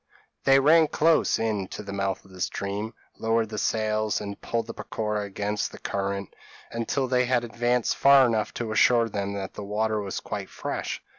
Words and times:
p> 0.01 0.07
They 0.45 0.59
ran 0.59 0.87
close 0.87 1.37
in 1.37 1.67
to 1.67 1.83
the 1.83 1.93
mouth 1.93 2.25
of 2.25 2.31
the 2.31 2.41
stream, 2.41 2.95
lowered 3.19 3.49
the 3.49 3.59
sails, 3.59 4.19
and 4.19 4.41
pulled 4.41 4.65
the 4.65 4.73
peroqua 4.73 5.21
against 5.25 5.71
the 5.71 5.77
current, 5.77 6.35
until 6.71 7.07
they 7.07 7.25
had 7.25 7.43
advanced 7.43 7.95
far 7.95 8.25
enough 8.25 8.51
to 8.55 8.71
assure 8.71 9.09
them 9.09 9.33
that 9.33 9.53
the 9.53 9.63
water 9.63 10.01
was 10.01 10.19
quite 10.19 10.49
fresh. 10.49 11.03